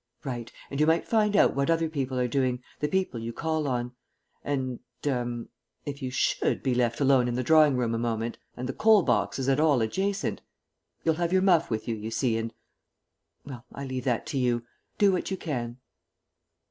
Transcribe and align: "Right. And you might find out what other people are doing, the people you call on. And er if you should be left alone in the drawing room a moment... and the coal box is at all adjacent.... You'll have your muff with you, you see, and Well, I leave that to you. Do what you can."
"Right. 0.23 0.51
And 0.71 0.79
you 0.79 0.87
might 0.87 1.07
find 1.07 1.35
out 1.35 1.55
what 1.55 1.69
other 1.69 1.87
people 1.87 2.17
are 2.17 2.27
doing, 2.27 2.63
the 2.79 2.87
people 2.87 3.19
you 3.19 3.31
call 3.31 3.67
on. 3.67 3.91
And 4.43 4.79
er 5.05 5.45
if 5.85 6.01
you 6.01 6.09
should 6.09 6.63
be 6.63 6.73
left 6.73 6.99
alone 6.99 7.27
in 7.27 7.35
the 7.35 7.43
drawing 7.43 7.77
room 7.77 7.93
a 7.93 7.99
moment... 7.99 8.39
and 8.57 8.67
the 8.67 8.73
coal 8.73 9.03
box 9.03 9.37
is 9.37 9.47
at 9.47 9.59
all 9.59 9.79
adjacent.... 9.79 10.41
You'll 11.03 11.15
have 11.21 11.31
your 11.31 11.43
muff 11.43 11.69
with 11.69 11.87
you, 11.87 11.93
you 11.93 12.09
see, 12.09 12.35
and 12.35 12.51
Well, 13.45 13.63
I 13.75 13.85
leave 13.85 14.05
that 14.05 14.25
to 14.25 14.39
you. 14.39 14.63
Do 14.97 15.11
what 15.11 15.29
you 15.29 15.37
can." 15.37 15.77